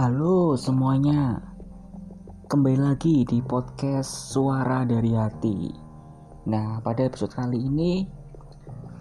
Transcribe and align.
Halo 0.00 0.56
semuanya, 0.56 1.44
kembali 2.48 2.88
lagi 2.88 3.20
di 3.20 3.44
podcast 3.44 4.32
Suara 4.32 4.88
dari 4.88 5.12
Hati. 5.12 5.68
Nah, 6.48 6.80
pada 6.80 7.04
episode 7.04 7.36
kali 7.36 7.60
ini 7.60 8.08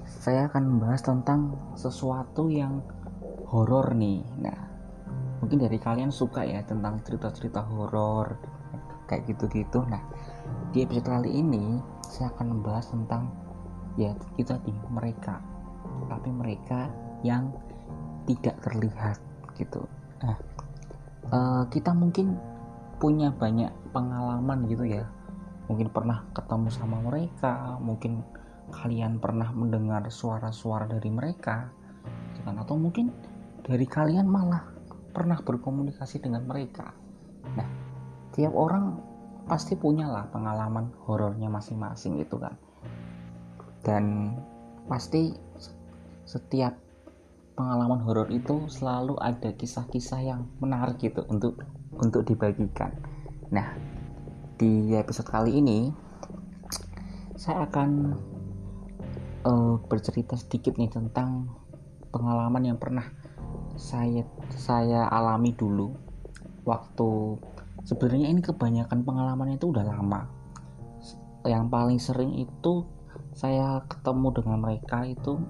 saya 0.03 0.51
akan 0.51 0.75
membahas 0.75 0.99
tentang 1.07 1.55
sesuatu 1.79 2.51
yang 2.51 2.83
horor 3.47 3.95
nih. 3.95 4.27
Nah, 4.43 4.59
mungkin 5.39 5.63
dari 5.63 5.79
kalian 5.79 6.11
suka 6.11 6.43
ya 6.43 6.67
tentang 6.67 6.99
cerita-cerita 7.07 7.63
horor 7.63 8.35
kayak 9.07 9.23
gitu-gitu. 9.23 9.79
Nah, 9.87 10.03
di 10.75 10.83
episode 10.83 11.07
kali 11.07 11.31
ini 11.31 11.79
saya 12.03 12.27
akan 12.35 12.59
membahas 12.59 12.91
tentang 12.91 13.31
ya 13.95 14.11
itu 14.35 14.51
tadi 14.51 14.75
mereka, 14.91 15.39
tapi 16.11 16.27
mereka 16.27 16.91
yang 17.23 17.55
tidak 18.27 18.59
terlihat 18.67 19.15
gitu. 19.55 19.87
Nah, 20.19 20.35
uh, 21.33 21.63
kita 21.69 21.93
mungkin 21.93 22.37
punya 22.99 23.31
banyak 23.31 23.71
pengalaman 23.95 24.67
gitu 24.67 24.85
ya. 24.85 25.07
Mungkin 25.69 25.93
pernah 25.93 26.25
ketemu 26.33 26.67
sama 26.73 26.97
mereka 26.99 27.77
mungkin 27.77 28.25
kalian 28.69 29.17
pernah 29.17 29.49
mendengar 29.53 30.05
suara-suara 30.09 30.89
dari 30.89 31.09
mereka 31.09 31.69
gitu 32.33 32.45
kan? 32.45 32.57
Atau 32.57 32.75
mungkin 32.77 33.13
dari 33.61 33.85
kalian 33.85 34.25
malah 34.25 34.65
pernah 35.13 35.37
berkomunikasi 35.39 36.21
dengan 36.21 36.45
mereka. 36.45 36.91
Nah 37.55 37.69
tiap 38.33 38.53
orang 38.53 38.97
pasti 39.49 39.73
punya 39.73 40.05
lah 40.05 40.29
pengalaman 40.29 40.93
horornya 41.05 41.49
masing-masing 41.49 42.21
gitu 42.21 42.37
kan. 42.37 42.53
Dan 43.81 44.35
pasti 44.85 45.33
setiap 46.25 46.88
pengalaman 47.59 47.99
horor 48.07 48.31
itu 48.31 48.71
selalu 48.71 49.19
ada 49.19 49.51
kisah-kisah 49.51 50.23
yang 50.23 50.47
menarik 50.63 50.95
gitu 51.03 51.27
untuk 51.27 51.59
untuk 51.99 52.23
dibagikan. 52.23 52.95
Nah, 53.51 53.75
di 54.55 54.95
episode 54.95 55.27
kali 55.27 55.59
ini 55.59 55.91
saya 57.35 57.67
akan 57.67 58.15
uh, 59.43 59.75
bercerita 59.91 60.39
sedikit 60.39 60.79
nih 60.79 60.87
tentang 60.87 61.51
pengalaman 62.15 62.63
yang 62.63 62.79
pernah 62.79 63.03
saya 63.75 64.23
saya 64.55 65.11
alami 65.11 65.51
dulu 65.51 65.91
waktu 66.63 67.35
sebenarnya 67.83 68.31
ini 68.31 68.39
kebanyakan 68.39 69.03
pengalamannya 69.03 69.59
itu 69.59 69.67
udah 69.67 69.83
lama. 69.83 70.31
Yang 71.43 71.65
paling 71.67 71.99
sering 71.99 72.31
itu 72.39 72.87
saya 73.35 73.83
ketemu 73.91 74.31
dengan 74.31 74.63
mereka 74.63 75.03
itu 75.03 75.43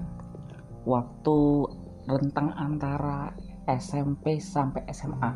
waktu 0.90 1.38
rentang 2.08 2.54
antara 2.56 3.34
SMP 3.68 4.40
sampai 4.40 4.88
SMA. 4.94 5.32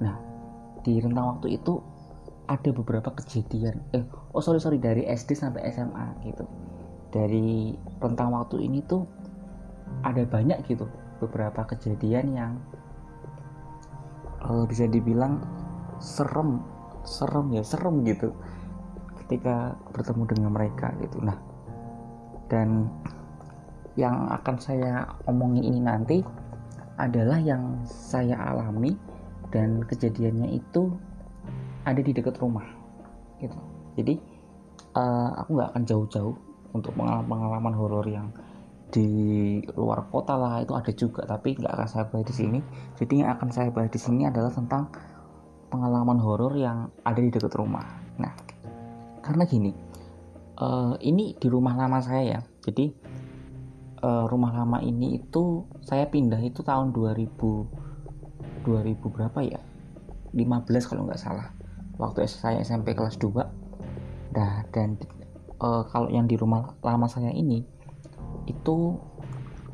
Nah, 0.00 0.16
di 0.80 0.96
rentang 0.98 1.36
waktu 1.36 1.60
itu 1.60 1.78
ada 2.50 2.70
beberapa 2.74 3.14
kejadian. 3.14 3.78
Eh, 3.94 4.02
oh 4.34 4.42
sorry 4.42 4.58
sorry 4.58 4.82
dari 4.82 5.06
SD 5.06 5.38
sampai 5.38 5.70
SMA 5.70 6.06
gitu. 6.26 6.44
Dari 7.14 7.74
rentang 8.02 8.34
waktu 8.34 8.66
ini 8.66 8.82
tuh 8.86 9.06
ada 10.02 10.22
banyak 10.26 10.66
gitu 10.66 10.86
beberapa 11.22 11.66
kejadian 11.66 12.26
yang 12.34 12.52
uh, 14.42 14.64
bisa 14.66 14.88
dibilang 14.88 15.42
serem, 16.00 16.64
serem 17.04 17.52
ya 17.54 17.62
serem 17.62 18.02
gitu 18.08 18.32
ketika 19.26 19.78
bertemu 19.94 20.22
dengan 20.26 20.50
mereka 20.50 20.90
gitu. 20.98 21.22
Nah, 21.22 21.38
dan 22.50 22.90
yang 24.00 24.32
akan 24.32 24.56
saya 24.56 25.04
omongin 25.28 25.68
ini 25.68 25.80
nanti 25.84 26.18
adalah 26.96 27.36
yang 27.36 27.84
saya 27.84 28.36
alami 28.36 28.96
dan 29.52 29.84
kejadiannya 29.84 30.56
itu 30.56 30.88
ada 31.84 32.00
di 32.00 32.12
dekat 32.12 32.36
rumah 32.40 32.64
gitu. 33.40 33.56
Jadi 34.00 34.14
uh, 34.96 35.30
aku 35.44 35.56
nggak 35.56 35.68
akan 35.76 35.84
jauh-jauh 35.84 36.36
untuk 36.72 36.92
pengalaman-pengalaman 36.94 37.74
horor 37.74 38.06
yang 38.06 38.28
di 38.90 39.62
luar 39.78 40.10
kota 40.10 40.34
lah 40.34 40.58
itu 40.66 40.74
ada 40.74 40.90
juga 40.90 41.22
tapi 41.22 41.54
nggak 41.54 41.72
akan 41.72 41.88
saya 41.88 42.04
bahas 42.10 42.26
di 42.26 42.34
sini. 42.34 42.58
Jadi 42.98 43.24
yang 43.24 43.30
akan 43.38 43.48
saya 43.50 43.68
bahas 43.70 43.90
di 43.90 44.00
sini 44.00 44.26
adalah 44.26 44.50
tentang 44.50 44.90
pengalaman 45.70 46.18
horor 46.18 46.52
yang 46.58 46.90
ada 47.06 47.20
di 47.22 47.30
dekat 47.30 47.54
rumah. 47.54 47.86
Nah 48.18 48.34
karena 49.22 49.46
gini 49.46 49.72
uh, 50.58 50.94
ini 51.00 51.34
di 51.38 51.48
rumah 51.48 51.74
lama 51.74 51.98
saya 52.02 52.38
ya. 52.38 52.40
Jadi 52.60 52.92
uh, 54.00 54.24
rumah 54.28 54.52
lama 54.52 54.80
ini 54.80 55.20
itu 55.20 55.68
saya 55.84 56.08
pindah 56.08 56.40
itu 56.40 56.64
tahun 56.64 56.92
2000 56.92 58.64
2000 58.64 59.14
berapa 59.14 59.38
ya? 59.40 59.60
15 60.32 60.88
kalau 60.88 61.08
nggak 61.08 61.20
salah. 61.20 61.52
Waktu 62.00 62.24
saya 62.28 62.64
SMP 62.64 62.96
kelas 62.96 63.20
2 63.20 63.60
nah 64.30 64.62
dan 64.70 64.94
uh, 65.58 65.82
kalau 65.90 66.06
yang 66.06 66.30
di 66.30 66.38
rumah 66.38 66.78
lama 66.86 67.10
saya 67.10 67.34
ini 67.34 67.66
itu 68.46 68.94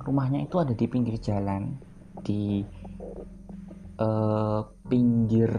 rumahnya 0.01 0.49
itu 0.49 0.57
ada 0.59 0.75
di 0.75 0.87
pinggir 0.91 1.19
jalan. 1.23 1.79
Di 2.23 2.65
uh, 4.01 4.61
pinggir 4.91 5.51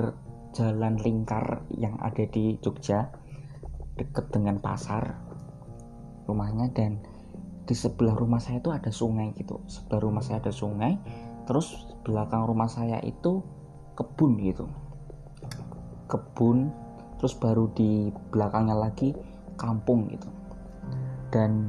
jalan 0.51 0.97
lingkar 0.99 1.67
yang 1.77 1.95
ada 2.01 2.25
di 2.25 2.57
Jogja 2.59 3.11
deket 3.95 4.33
dengan 4.33 4.59
pasar 4.59 5.15
rumahnya. 6.25 6.73
Dan 6.73 7.16
di 7.67 7.75
sebelah 7.75 8.15
rumah 8.15 8.39
saya 8.39 8.63
itu 8.63 8.71
ada 8.71 8.87
sungai 8.89 9.35
gitu. 9.35 9.59
Sebelah 9.67 9.99
rumah 9.99 10.23
saya 10.23 10.39
ada 10.39 10.55
sungai 10.55 10.95
terus 11.43 11.75
belakang 12.07 12.47
rumah 12.47 12.71
saya 12.71 13.03
itu 13.03 13.43
kebun 13.99 14.39
gitu. 14.39 14.71
Kebun 16.07 16.71
terus 17.19 17.35
baru 17.35 17.67
di 17.75 18.07
belakangnya 18.31 18.79
lagi 18.79 19.11
kampung 19.59 20.07
gitu. 20.07 20.31
Dan 21.27 21.67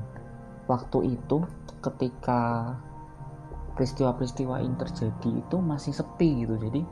waktu 0.71 1.19
itu 1.19 1.43
ketika 1.83 2.75
peristiwa-peristiwa 3.75 4.63
ini 4.63 4.75
terjadi 4.79 5.31
itu 5.35 5.57
masih 5.59 5.91
sepi 5.91 6.47
gitu. 6.47 6.55
Jadi 6.63 6.87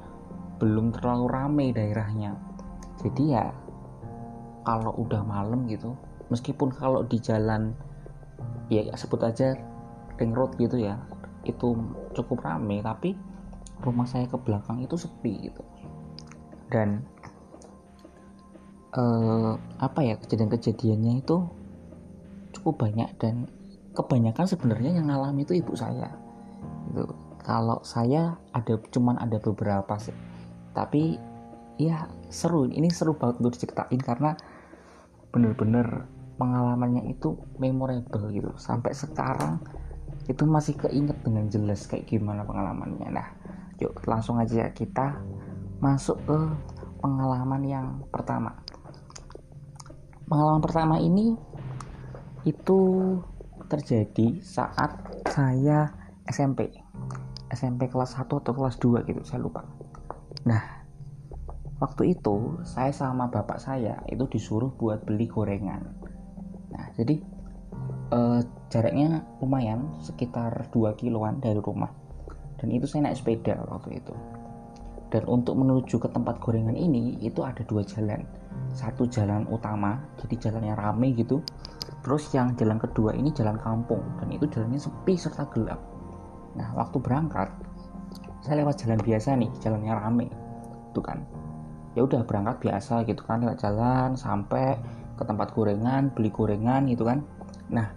belum 0.59 0.91
terlalu 0.91 1.27
ramai 1.31 1.71
daerahnya. 1.71 2.35
Jadi 2.99 3.23
ya 3.31 3.55
kalau 4.67 4.99
udah 4.99 5.23
malam 5.23 5.71
gitu 5.71 5.95
meskipun 6.27 6.75
kalau 6.75 7.07
di 7.07 7.23
jalan 7.23 7.71
ya 8.71 8.93
sebut 8.99 9.23
aja 9.23 9.55
ring 10.19 10.33
road 10.33 10.55
gitu 10.59 10.81
ya. 10.81 10.99
Itu 11.47 11.77
cukup 12.17 12.43
rame 12.43 12.83
tapi 12.83 13.15
rumah 13.85 14.09
saya 14.09 14.27
ke 14.27 14.37
belakang 14.41 14.83
itu 14.83 14.97
sepi 14.97 15.51
gitu. 15.51 15.63
Dan 16.73 17.05
eh, 18.97 19.53
apa 19.79 20.01
ya 20.03 20.17
kejadian-kejadiannya 20.19 21.23
itu 21.23 21.37
cukup 22.57 22.89
banyak 22.89 23.13
dan 23.21 23.47
kebanyakan 23.93 24.45
sebenarnya 24.49 25.01
yang 25.01 25.09
ngalami 25.09 25.45
itu 25.45 25.57
ibu 25.57 25.73
saya. 25.77 26.13
Gitu. 26.91 27.05
Kalau 27.47 27.79
saya 27.87 28.35
ada 28.51 28.75
cuman 28.91 29.23
ada 29.23 29.39
beberapa 29.39 29.95
sih. 30.01 30.17
Tapi 30.75 31.17
ya 31.77 32.09
seru 32.33 32.67
ini 32.67 32.89
seru 32.89 33.15
banget 33.15 33.39
untuk 33.41 33.53
diceritain 33.55 34.01
karena 34.01 34.35
bener-bener 35.31 36.09
pengalamannya 36.37 37.09
itu 37.13 37.37
memorable 37.57 38.33
gitu. 38.33 38.51
Sampai 38.61 38.93
sekarang 38.93 39.61
itu 40.27 40.43
masih 40.45 40.75
keinget 40.77 41.19
dengan 41.23 41.47
jelas 41.49 41.89
kayak 41.89 42.09
gimana 42.09 42.45
pengalamannya. 42.45 43.09
Nah 43.13 43.29
yuk 43.77 43.93
langsung 44.09 44.41
aja 44.41 44.73
kita 44.73 45.21
masuk 45.81 46.17
ke 46.25 46.39
pengalaman 47.01 47.63
yang 47.65 47.87
pertama. 48.09 48.57
Pengalaman 50.27 50.63
pertama 50.65 50.97
ini 50.99 51.37
itu 52.47 52.81
terjadi 53.67 54.39
saat 54.43 54.95
saya 55.27 55.91
SMP 56.27 56.71
SMP 57.51 57.87
kelas 57.87 58.19
1 58.19 58.27
atau 58.27 58.53
kelas 58.55 58.77
2 58.83 59.07
gitu 59.07 59.23
saya 59.23 59.41
lupa. 59.43 59.63
Nah 60.47 60.63
waktu 61.79 62.19
itu 62.19 62.59
saya 62.67 62.91
sama 62.91 63.31
bapak 63.31 63.63
saya 63.63 64.03
itu 64.11 64.27
disuruh 64.27 64.73
buat 64.75 65.05
beli 65.07 65.29
gorengan 65.29 66.06
jadi 66.97 67.21
uh, 68.13 68.41
jaraknya 68.73 69.23
lumayan 69.45 69.95
sekitar 70.01 70.73
2 70.73 70.99
kiloan 70.99 71.39
dari 71.39 71.61
rumah. 71.61 71.93
Dan 72.57 72.73
itu 72.73 72.89
saya 72.89 73.09
naik 73.13 73.21
sepeda 73.21 73.61
waktu 73.69 74.01
itu. 74.01 74.15
Dan 75.13 75.23
untuk 75.31 75.55
menuju 75.55 76.03
ke 76.03 76.09
tempat 76.11 76.43
gorengan 76.43 76.75
ini 76.75 77.21
itu 77.23 77.45
ada 77.45 77.63
dua 77.63 77.87
jalan. 77.87 78.27
Satu 78.75 79.07
jalan 79.07 79.47
utama, 79.47 80.03
jadi 80.19 80.49
jalan 80.49 80.73
yang 80.73 80.79
rame 80.81 81.15
gitu. 81.15 81.45
Terus 82.03 82.27
yang 82.35 82.59
jalan 82.59 82.83
kedua 82.83 83.15
ini 83.15 83.31
jalan 83.31 83.55
kampung 83.61 84.03
dan 84.19 84.29
itu 84.35 84.51
jalannya 84.51 84.81
sepi 84.83 85.15
serta 85.15 85.47
gelap. 85.55 85.79
Nah, 86.59 86.75
waktu 86.75 86.99
berangkat 86.99 87.53
saya 88.43 88.63
lewat 88.63 88.83
jalan 88.83 88.99
biasa 88.99 89.39
nih, 89.39 89.51
jalannya 89.63 89.93
rame. 89.95 90.27
Itu 90.91 91.01
kan. 91.05 91.23
Ya 91.95 92.05
udah 92.05 92.27
berangkat 92.27 92.67
biasa 92.67 93.07
gitu 93.07 93.23
kan 93.25 93.41
lewat 93.47 93.63
jalan 93.63 94.19
sampai 94.19 94.77
ke 95.17 95.25
tempat 95.25 95.57
gorengan 95.57 96.13
beli 96.13 96.29
gorengan 96.31 96.87
gitu 96.87 97.09
kan. 97.09 97.25
Nah 97.73 97.91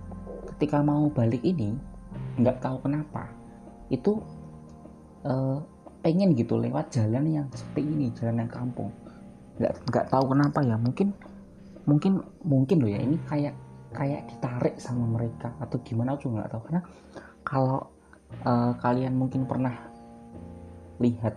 ketika 0.55 0.79
mau 0.79 1.11
balik 1.11 1.43
ini 1.43 1.75
nggak 2.39 2.63
tahu 2.63 2.87
kenapa 2.87 3.27
itu 3.91 4.23
eh, 5.27 5.57
pengen 5.99 6.31
gitu 6.35 6.55
lewat 6.55 6.95
jalan 6.95 7.27
yang 7.27 7.47
seperti 7.51 7.83
ini 7.83 8.05
jalan 8.15 8.43
yang 8.47 8.51
kampung. 8.51 8.91
Nggak 9.59 9.73
nggak 9.91 10.05
tahu 10.07 10.23
kenapa 10.31 10.59
ya 10.63 10.75
mungkin 10.79 11.11
mungkin 11.83 12.23
mungkin 12.45 12.77
loh 12.79 12.91
ya 12.91 12.99
ini 13.01 13.17
kayak 13.27 13.55
kayak 13.91 14.29
ditarik 14.29 14.75
sama 14.77 15.09
mereka 15.09 15.51
atau 15.59 15.81
gimana 15.83 16.15
aku 16.15 16.29
juga 16.29 16.43
nggak 16.43 16.51
tahu. 16.55 16.61
Karena 16.71 16.81
kalau 17.43 17.79
uh, 18.45 18.71
kalian 18.79 19.17
mungkin 19.17 19.43
pernah 19.49 19.75
lihat 20.99 21.35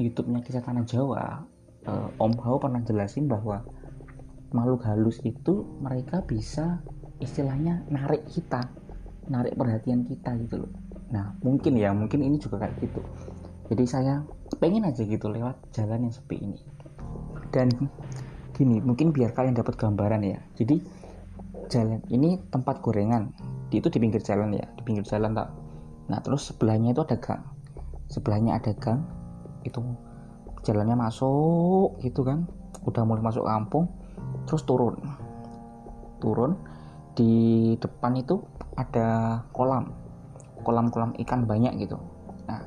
YouTube-nya 0.00 0.40
kisah 0.42 0.64
tanah 0.64 0.84
Jawa 0.88 1.44
uh, 1.86 2.08
Om 2.16 2.34
Hao 2.42 2.56
pernah 2.58 2.80
jelasin 2.82 3.28
bahwa 3.28 3.62
makhluk 4.52 4.84
halus 4.84 5.18
itu 5.24 5.64
mereka 5.80 6.20
bisa 6.24 6.84
istilahnya 7.18 7.84
narik 7.88 8.28
kita 8.28 8.68
narik 9.30 9.56
perhatian 9.56 10.04
kita 10.04 10.34
gitu 10.44 10.66
loh. 10.66 10.72
Nah 11.12 11.36
mungkin 11.40 11.78
ya 11.78 11.94
mungkin 11.94 12.20
ini 12.24 12.36
juga 12.36 12.62
kayak 12.66 12.74
gitu. 12.82 13.00
Jadi 13.72 13.84
saya 13.88 14.20
pengen 14.60 14.84
aja 14.84 15.02
gitu 15.06 15.32
lewat 15.32 15.56
jalan 15.72 16.08
yang 16.08 16.14
sepi 16.14 16.36
ini. 16.36 16.60
Dan 17.52 17.72
gini 18.52 18.82
mungkin 18.84 19.14
biar 19.14 19.32
kalian 19.32 19.56
dapat 19.56 19.78
gambaran 19.78 20.22
ya. 20.26 20.38
Jadi 20.58 20.82
jalan 21.72 22.02
ini 22.12 22.36
tempat 22.52 22.84
gorengan. 22.84 23.32
Di 23.72 23.80
itu 23.80 23.88
di 23.88 23.98
pinggir 24.02 24.20
jalan 24.20 24.52
ya 24.52 24.68
di 24.76 24.82
pinggir 24.84 25.04
jalan 25.08 25.32
tak 25.32 25.48
nah 26.10 26.18
terus 26.20 26.52
sebelahnya 26.52 26.92
itu 26.92 27.00
ada 27.06 27.16
gang. 27.16 27.42
Sebelahnya 28.10 28.58
ada 28.58 28.74
gang 28.76 29.00
itu 29.64 29.80
jalannya 30.66 30.98
masuk 30.98 31.96
gitu 32.02 32.26
kan. 32.26 32.44
Udah 32.82 33.06
mulai 33.06 33.22
masuk 33.22 33.46
kampung 33.46 34.01
terus 34.48 34.62
turun. 34.66 34.96
Turun. 36.18 36.52
Di 37.12 37.32
depan 37.76 38.16
itu 38.16 38.40
ada 38.76 39.40
kolam. 39.52 39.92
Kolam-kolam 40.62 41.12
ikan 41.26 41.44
banyak 41.44 41.76
gitu. 41.82 41.98
Nah 42.46 42.62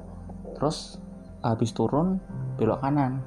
terus 0.54 1.00
habis 1.42 1.72
turun 1.72 2.20
belok 2.60 2.84
kanan. 2.84 3.24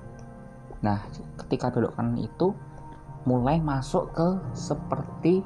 Nah 0.84 1.02
ketika 1.40 1.72
belok 1.72 1.96
kanan 1.96 2.20
itu 2.20 2.52
mulai 3.26 3.60
masuk 3.60 4.14
ke 4.14 4.28
seperti 4.54 5.44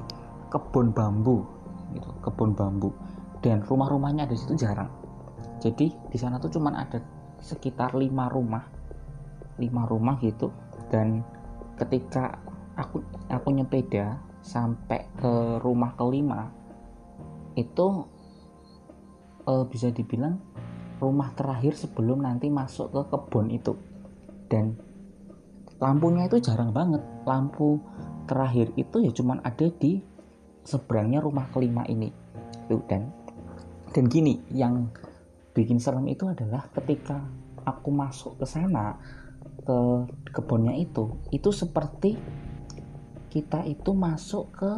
kebun 0.53 0.93
bambu 0.93 1.43
gitu 1.95 2.09
kebun 2.21 2.53
bambu. 2.53 2.93
Dan 3.43 3.59
rumah-rumahnya 3.65 4.23
di 4.29 4.39
situ 4.39 4.55
jarang. 4.55 4.87
Jadi 5.59 5.91
di 5.91 6.17
sana 6.19 6.39
tuh 6.39 6.51
cuman 6.51 6.79
ada 6.79 6.99
sekitar 7.43 7.91
lima 7.95 8.31
rumah. 8.31 8.63
Lima 9.59 9.83
rumah 9.83 10.15
gitu. 10.23 10.51
Dan 10.87 11.23
ketika 11.75 12.39
aku 12.77 13.05
aku 13.29 13.47
nyepeda 13.53 14.19
sampai 14.43 15.07
ke 15.15 15.61
rumah 15.63 15.95
kelima 15.95 16.51
itu 17.53 18.09
uh, 19.45 19.65
bisa 19.69 19.93
dibilang 19.93 20.41
rumah 20.97 21.35
terakhir 21.35 21.75
sebelum 21.75 22.23
nanti 22.23 22.47
masuk 22.47 22.91
ke 22.95 23.01
kebun 23.11 23.47
itu. 23.51 23.73
Dan 24.47 24.77
lampunya 25.77 26.25
itu 26.25 26.39
jarang 26.39 26.71
banget. 26.71 27.03
Lampu 27.27 27.79
terakhir 28.25 28.71
itu 28.79 29.03
ya 29.03 29.11
cuman 29.11 29.43
ada 29.43 29.67
di 29.67 29.99
seberangnya 30.63 31.19
rumah 31.19 31.51
kelima 31.51 31.83
ini. 31.91 32.09
Tuh 32.71 32.81
dan 32.87 33.11
dan 33.93 34.09
gini 34.09 34.41
yang 34.49 34.89
bikin 35.53 35.77
serem 35.77 36.07
itu 36.09 36.25
adalah 36.25 36.65
ketika 36.73 37.21
aku 37.61 37.93
masuk 37.93 38.41
ke 38.41 38.45
sana 38.49 38.97
ke 39.63 39.77
kebunnya 40.33 40.73
itu 40.75 41.13
itu 41.29 41.53
seperti 41.53 42.17
kita 43.33 43.65
itu 43.65 43.97
masuk 43.97 44.53
ke 44.53 44.71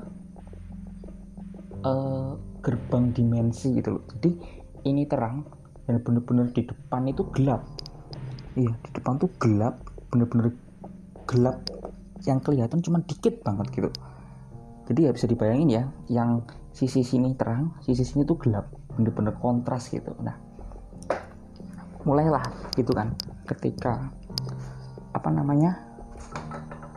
uh, 1.83 2.39
gerbang 2.63 3.11
dimensi 3.11 3.75
gitu 3.75 3.99
loh. 3.99 4.03
Jadi 4.15 4.31
ini 4.87 5.03
terang 5.03 5.43
dan 5.83 5.99
bener-bener 5.99 6.47
di 6.55 6.63
depan 6.63 7.03
itu 7.11 7.27
gelap. 7.35 7.67
Iya 8.55 8.71
di 8.79 8.89
depan 8.95 9.19
tuh 9.19 9.27
gelap 9.43 9.83
bener-bener 10.07 10.55
gelap 11.27 11.67
yang 12.23 12.39
kelihatan 12.39 12.79
cuma 12.79 13.03
dikit 13.03 13.43
banget 13.43 13.67
gitu. 13.75 13.89
Jadi 14.87 14.99
ya 15.03 15.11
bisa 15.11 15.27
dibayangin 15.27 15.69
ya 15.75 15.83
yang 16.07 16.47
sisi 16.71 17.03
sini 17.03 17.35
terang 17.35 17.75
sisi 17.83 18.07
sini 18.07 18.23
tuh 18.23 18.39
gelap 18.39 18.71
bener-bener 18.95 19.35
kontras 19.35 19.91
gitu. 19.91 20.15
Nah 20.23 20.39
mulailah 22.07 22.71
gitu 22.79 22.95
kan 22.95 23.11
ketika 23.51 24.15
apa 25.11 25.27
namanya? 25.27 25.75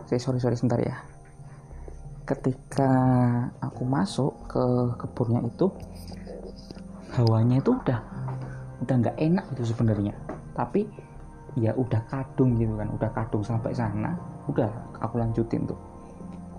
Saya 0.06 0.22
sorry 0.22 0.38
sorry 0.38 0.54
sebentar 0.54 0.78
ya 0.80 1.07
ketika 2.28 2.92
aku 3.64 3.88
masuk 3.88 4.36
ke 4.44 4.64
kebunnya 5.00 5.48
itu 5.48 5.72
hawanya 7.16 7.56
itu 7.56 7.72
udah 7.72 8.04
udah 8.84 8.94
nggak 9.00 9.16
enak 9.16 9.44
itu 9.56 9.72
sebenarnya. 9.72 10.12
Tapi 10.52 10.84
ya 11.56 11.72
udah 11.72 12.04
kadung 12.12 12.60
gitu 12.60 12.76
kan 12.76 12.92
udah 12.92 13.10
kadung 13.16 13.40
sampai 13.40 13.72
sana 13.72 14.12
udah 14.44 14.68
aku 15.00 15.16
lanjutin 15.16 15.64
tuh. 15.64 15.80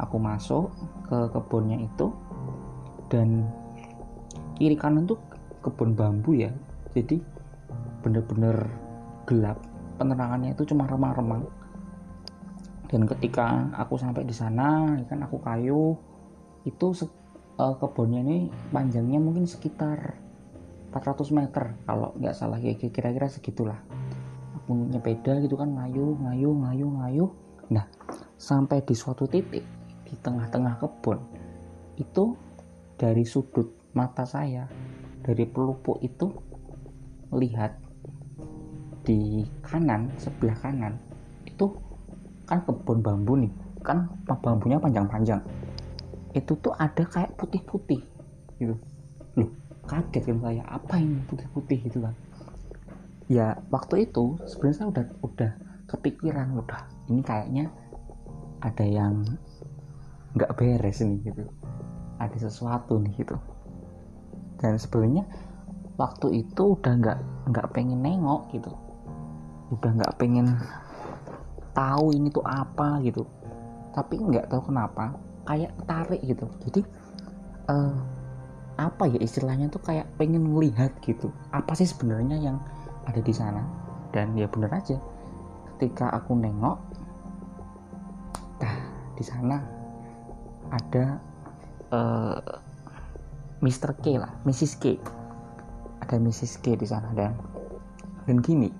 Aku 0.02 0.18
masuk 0.18 0.74
ke 1.06 1.30
kebunnya 1.30 1.86
itu 1.86 2.10
dan 3.14 3.46
kiri 4.58 4.74
kanan 4.74 5.06
tuh 5.06 5.22
kebun 5.62 5.94
bambu 5.94 6.34
ya. 6.34 6.50
Jadi 6.98 7.22
bener-bener 8.02 8.66
gelap. 9.30 9.62
Penerangannya 10.02 10.56
itu 10.58 10.74
cuma 10.74 10.90
remang-remang 10.90 11.46
dan 12.90 13.06
ketika 13.06 13.70
aku 13.78 14.02
sampai 14.02 14.26
di 14.26 14.34
sana 14.34 14.98
ya 14.98 15.06
kan 15.06 15.22
aku 15.22 15.38
kayu 15.38 15.94
itu 16.66 16.88
uh, 17.62 17.76
kebunnya 17.78 18.26
ini 18.26 18.38
panjangnya 18.74 19.22
mungkin 19.22 19.46
sekitar 19.46 20.18
400 20.90 21.38
meter. 21.38 21.78
Kalau 21.86 22.18
nggak 22.18 22.34
salah 22.34 22.58
ya 22.58 22.74
kira-kira 22.74 23.30
segitulah. 23.30 23.78
Aku 24.58 24.74
nyepeda 24.90 25.38
gitu 25.46 25.54
kan 25.54 25.70
ngayu 25.70 26.18
ngayu 26.18 26.50
ngayu 26.50 26.88
ngayu. 26.90 27.26
Nah 27.70 27.86
sampai 28.42 28.82
di 28.82 28.98
suatu 28.98 29.30
titik 29.30 29.62
di 30.02 30.14
tengah-tengah 30.18 30.82
kebun 30.82 31.22
itu 32.02 32.34
dari 32.98 33.22
sudut 33.22 33.70
mata 33.94 34.26
saya 34.26 34.66
dari 35.22 35.46
pelupuk 35.46 36.02
itu 36.02 36.34
melihat 37.30 37.78
di 39.06 39.46
kanan 39.62 40.10
sebelah 40.18 40.58
kanan 40.58 40.98
itu 41.46 41.89
kan 42.50 42.66
kebun 42.66 43.06
bambu 43.06 43.38
nih 43.38 43.54
kan 43.86 44.10
bambunya 44.26 44.82
panjang-panjang. 44.82 45.40
Itu 46.34 46.58
tuh 46.58 46.74
ada 46.74 47.06
kayak 47.06 47.38
putih-putih 47.38 48.02
gitu. 48.58 48.76
Loh 49.38 49.50
kaget 49.86 50.34
kan 50.34 50.38
saya 50.42 50.64
apa 50.66 50.98
ini 50.98 51.22
putih-putih 51.30 51.78
gitu 51.86 52.02
kan? 52.02 52.18
Ya 53.30 53.62
waktu 53.70 54.10
itu 54.10 54.42
sebenarnya 54.50 54.78
saya 54.78 54.90
udah 54.90 55.06
udah 55.22 55.52
kepikiran 55.90 56.48
udah 56.58 56.82
ini 57.14 57.22
kayaknya 57.22 57.66
ada 58.62 58.86
yang 58.86 59.26
nggak 60.34 60.54
beres 60.58 61.06
nih 61.06 61.22
gitu. 61.30 61.46
Ada 62.18 62.50
sesuatu 62.50 62.98
nih 63.00 63.14
gitu. 63.22 63.38
Dan 64.60 64.76
sebenarnya 64.76 65.24
waktu 65.96 66.44
itu 66.44 66.76
udah 66.76 66.94
nggak 67.00 67.20
nggak 67.54 67.68
pengen 67.72 68.02
nengok 68.04 68.52
gitu. 68.52 68.74
Udah 69.72 69.92
nggak 69.96 70.14
pengen 70.20 70.58
tahu 71.74 72.16
ini 72.16 72.30
tuh 72.34 72.44
apa 72.46 73.02
gitu 73.06 73.26
tapi 73.94 74.22
nggak 74.22 74.48
tahu 74.50 74.70
kenapa 74.70 75.18
kayak 75.50 75.74
tarik 75.90 76.22
gitu 76.22 76.46
jadi 76.62 76.82
uh, 77.70 77.96
apa 78.80 79.12
ya 79.12 79.20
istilahnya 79.20 79.68
tuh 79.68 79.84
kayak 79.84 80.08
pengen 80.16 80.46
melihat 80.46 80.94
gitu 81.04 81.34
apa 81.52 81.76
sih 81.76 81.90
sebenarnya 81.90 82.40
yang 82.40 82.58
ada 83.04 83.20
di 83.20 83.34
sana 83.36 83.66
dan 84.16 84.32
ya 84.40 84.48
bener 84.48 84.72
aja 84.72 84.96
ketika 85.76 86.14
aku 86.16 86.38
nengok 86.38 86.80
nah 88.60 88.76
di 89.20 89.24
sana 89.24 89.58
ada 90.70 91.20
uh, 91.92 92.40
eh, 92.40 92.60
Mr. 93.60 93.98
K 94.00 94.16
lah 94.16 94.32
Mrs. 94.48 94.80
K 94.80 94.96
ada 96.00 96.16
Mrs. 96.16 96.64
K 96.64 96.80
di 96.80 96.88
sana 96.88 97.12
dan 97.18 97.36
dan 98.30 98.40
gini 98.40 98.72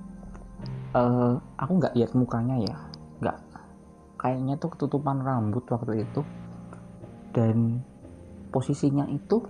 uh, 0.96 1.38
aku 1.60 1.72
nggak 1.78 1.96
lihat 1.98 2.12
mukanya 2.16 2.56
ya. 2.64 2.78
Nggak. 3.22 3.38
Kayaknya 4.20 4.56
tuh 4.60 4.70
ketutupan 4.76 5.24
rambut 5.24 5.64
waktu 5.70 6.04
itu. 6.04 6.22
Dan 7.34 7.82
posisinya 8.50 9.06
itu 9.10 9.42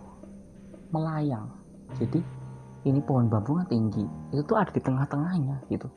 melayang. 0.91 1.47
Jadi 1.97 2.21
ini 2.87 2.99
pohon 3.03 3.27
bambu 3.27 3.59
yang 3.59 3.69
tinggi. 3.69 4.05
Itu 4.31 4.41
tuh 4.45 4.57
ada 4.59 4.71
di 4.71 4.81
tengah-tengahnya 4.81 5.55
gitu. 5.71 5.87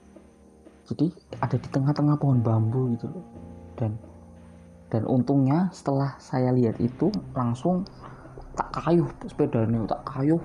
Jadi 0.82 1.06
ada 1.38 1.56
di 1.56 1.68
tengah-tengah 1.70 2.16
pohon 2.18 2.42
bambu 2.42 2.90
gitu 2.98 3.06
dan 3.78 3.94
dan 4.92 5.08
untungnya 5.08 5.72
setelah 5.72 6.18
saya 6.20 6.52
lihat 6.52 6.76
itu 6.82 7.08
langsung 7.32 7.86
tak 8.52 8.68
kayu 8.76 9.08
sepedanya 9.24 9.88
tak 9.88 10.04
kayu 10.04 10.36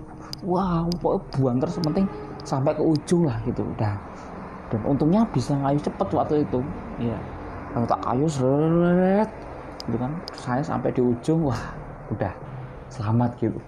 wow 0.48 0.88
buang 1.04 1.60
terus 1.60 1.76
penting 1.84 2.08
sampai 2.48 2.72
ke 2.72 2.80
ujung 2.80 3.28
lah 3.28 3.42
gitu. 3.44 3.66
Udah 3.66 4.00
dan 4.68 4.82
untungnya 4.84 5.24
bisa 5.32 5.56
ngayu 5.56 5.80
cepet 5.80 6.08
waktu 6.12 6.36
itu. 6.44 6.60
Ya 7.00 7.18
kalau 7.72 7.86
tak 7.88 8.02
kayu 8.04 8.28
seret 8.28 9.30
gitu 9.88 9.98
kan. 10.00 10.12
Saya 10.36 10.62
sampai 10.64 10.92
di 10.92 11.02
ujung 11.04 11.48
wah 11.48 11.62
udah 12.12 12.34
selamat 12.92 13.32
gitu. 13.40 13.60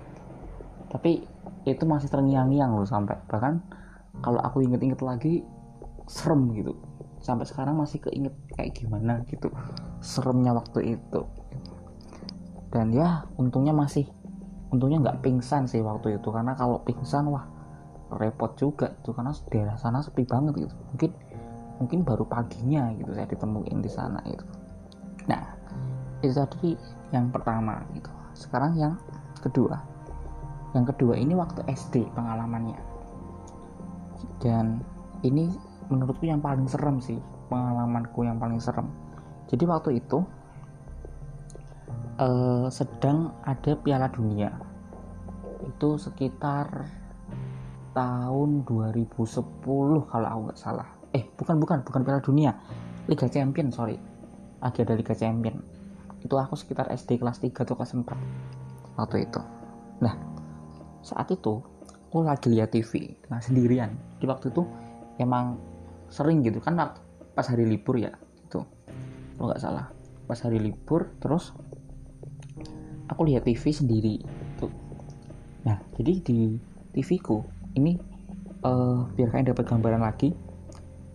Tapi 0.90 1.24
itu 1.68 1.84
masih 1.86 2.10
terngiang-ngiang 2.12 2.76
loh 2.76 2.88
sampai. 2.88 3.16
Bahkan 3.30 3.54
kalau 4.20 4.40
aku 4.44 4.66
inget-inget 4.66 5.00
lagi 5.00 5.46
serem 6.10 6.52
gitu. 6.56 6.76
Sampai 7.20 7.44
sekarang 7.48 7.76
masih 7.80 8.00
keinget 8.00 8.36
kayak 8.56 8.76
gimana 8.76 9.24
gitu. 9.28 9.52
Seremnya 10.00 10.56
waktu 10.56 11.00
itu. 11.00 11.22
Dan 12.72 12.96
ya 12.96 13.28
untungnya 13.36 13.76
masih 13.76 14.08
untungnya 14.70 15.02
nggak 15.02 15.20
pingsan 15.24 15.68
sih 15.68 15.84
waktu 15.84 16.20
itu. 16.20 16.28
Karena 16.32 16.56
kalau 16.56 16.80
pingsan 16.84 17.28
wah 17.32 17.59
repot 18.16 18.58
juga 18.58 18.90
tuh 19.06 19.14
karena 19.14 19.34
daerah 19.54 19.76
sana 19.78 20.02
sepi 20.02 20.26
banget 20.26 20.66
gitu. 20.66 20.76
Mungkin 20.96 21.12
mungkin 21.80 22.00
baru 22.04 22.28
paginya 22.28 22.92
gitu 22.98 23.16
saya 23.16 23.24
ditemuin 23.24 23.80
di 23.80 23.88
sana 23.88 24.20
itu 24.28 24.44
nah 25.32 25.56
itu 26.20 26.36
tadi 26.36 26.76
yang 27.16 27.32
pertama 27.32 27.80
gitu. 27.96 28.12
Sekarang 28.36 28.76
yang 28.76 28.94
kedua. 29.40 29.80
Yang 30.76 30.96
kedua 30.96 31.18
ini 31.18 31.34
waktu 31.34 31.66
SD 31.66 32.12
pengalamannya. 32.14 32.78
Dan 34.44 34.84
ini 35.26 35.50
menurutku 35.90 36.28
yang 36.28 36.44
paling 36.44 36.70
serem 36.70 37.02
sih 37.02 37.18
pengalamanku 37.50 38.22
yang 38.28 38.38
paling 38.38 38.62
serem. 38.62 38.88
Jadi 39.50 39.64
waktu 39.66 39.90
itu 39.98 40.22
eh, 42.22 42.68
sedang 42.70 43.34
ada 43.48 43.74
Piala 43.80 44.12
Dunia. 44.12 44.54
Itu 45.66 45.98
sekitar 45.98 46.86
tahun 47.96 48.64
2010 48.66 49.16
kalau 50.10 50.28
aku 50.28 50.40
nggak 50.50 50.60
salah. 50.60 50.88
Eh 51.16 51.26
bukan 51.36 51.58
bukan 51.58 51.82
bukan 51.84 52.02
Piala 52.06 52.22
Dunia. 52.22 52.52
Liga 53.10 53.26
Champion 53.26 53.74
sorry. 53.74 53.98
Lagi 54.62 54.80
ada 54.86 54.94
Liga 54.94 55.16
Champion. 55.18 55.58
Itu 56.22 56.36
aku 56.36 56.54
sekitar 56.60 56.92
SD 56.92 57.18
kelas 57.20 57.42
3 57.42 57.66
atau 57.66 57.74
kelas 57.74 57.96
4 57.96 59.00
waktu 59.00 59.18
itu. 59.26 59.42
Nah 60.04 60.14
saat 61.02 61.32
itu 61.32 61.64
aku 62.10 62.26
lagi 62.26 62.52
lihat 62.52 62.76
TV 62.76 63.18
nah 63.32 63.42
sendirian. 63.42 63.94
Di 64.22 64.26
waktu 64.30 64.54
itu 64.54 64.64
emang 65.18 65.58
sering 66.10 66.42
gitu 66.46 66.62
kan 66.62 66.78
pas 67.38 67.46
hari 67.46 67.66
libur 67.70 67.96
ya 67.98 68.14
itu 68.46 68.62
kalau 69.38 69.48
nggak 69.50 69.62
salah. 69.62 69.90
Pas 70.30 70.38
hari 70.46 70.62
libur 70.62 71.10
terus 71.18 71.56
aku 73.10 73.26
lihat 73.26 73.44
TV 73.44 73.74
sendiri 73.74 74.16
tuh 74.62 74.72
nah 75.66 75.82
jadi 75.98 76.24
di 76.24 76.56
TV 76.94 77.20
ku 77.20 77.44
ini 77.76 78.00
uh, 78.66 79.06
biar 79.14 79.30
kalian 79.34 79.52
dapat 79.54 79.66
gambaran 79.68 80.02
lagi 80.02 80.34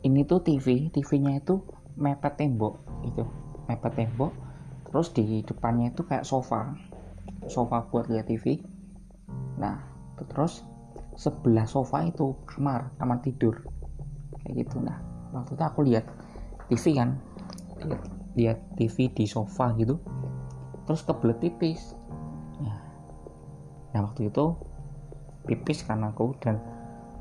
ini 0.05 0.21
tuh 0.29 0.45
TV 0.45 0.93
TV-nya 0.93 1.41
itu 1.41 1.65
mepet 1.97 2.37
tembok 2.37 2.83
itu 3.09 3.25
mepet 3.67 3.93
tembok 3.97 4.33
terus 4.91 5.11
di 5.11 5.43
depannya 5.43 5.91
itu 5.91 6.07
kayak 6.07 6.29
sofa 6.29 6.77
sofa 7.49 7.89
buat 7.91 8.07
lihat 8.13 8.29
TV 8.31 8.61
nah 9.59 9.81
terus 10.31 10.63
sebelah 11.15 11.67
sofa 11.67 12.07
itu 12.07 12.35
kamar 12.47 12.91
kamar 12.99 13.23
tidur 13.23 13.55
kayak 14.43 14.67
gitu. 14.67 14.83
Nah 14.83 14.99
waktu 15.35 15.55
itu 15.55 15.65
aku 15.65 15.81
lihat 15.87 16.05
TV 16.71 16.85
kan 16.99 17.19
lihat, 17.83 18.03
lihat 18.35 18.59
TV 18.79 19.11
di 19.15 19.25
sofa 19.27 19.75
gitu 19.79 19.99
terus 20.85 21.01
kebelet 21.07 21.39
tipis. 21.41 21.97
Nah, 22.61 22.79
nah 23.95 24.01
waktu 24.05 24.29
itu 24.29 24.45
pipis 25.45 25.85
kan 25.85 26.01
aku 26.05 26.33
dan 26.41 26.61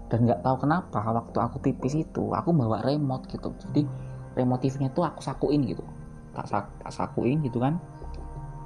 dan 0.07 0.29
nggak 0.29 0.45
tahu 0.45 0.67
kenapa 0.67 0.99
waktu 1.09 1.37
aku 1.41 1.57
tipis 1.63 1.97
itu 1.97 2.23
aku 2.31 2.53
bawa 2.53 2.85
remote 2.85 3.25
gitu. 3.33 3.49
Jadi 3.69 3.81
remote 4.37 4.61
TV-nya 4.61 4.93
tuh 4.93 5.09
aku 5.09 5.25
sakuin 5.25 5.65
gitu. 5.65 5.81
Tak, 6.33 6.45
sak, 6.49 6.65
tak 6.81 6.93
sakuin 6.93 7.41
gitu 7.41 7.57
kan. 7.57 7.81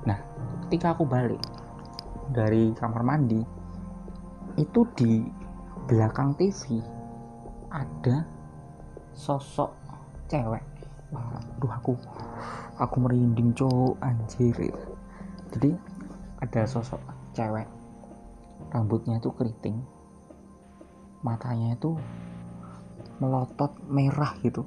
Nah 0.04 0.20
ketika 0.68 0.92
aku 0.96 1.08
balik 1.08 1.40
dari 2.36 2.76
kamar 2.76 3.04
mandi 3.04 3.40
itu 4.60 4.84
di 4.98 5.24
belakang 5.88 6.36
TV 6.36 6.84
ada 7.72 8.28
sosok 9.16 9.72
cewek. 10.28 10.64
Waduh 11.16 11.72
aku 11.72 11.94
aku 12.76 12.96
merinding 13.00 13.56
cowok 13.56 13.96
anjir. 14.04 14.76
Jadi 15.56 15.72
ada 16.44 16.68
sosok 16.68 17.00
cewek 17.32 17.77
rambutnya 18.74 19.18
itu 19.18 19.32
keriting 19.34 19.80
matanya 21.26 21.74
itu 21.74 21.98
melotot 23.18 23.74
merah 23.90 24.38
gitu. 24.46 24.62